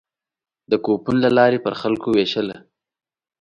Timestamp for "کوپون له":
0.85-1.29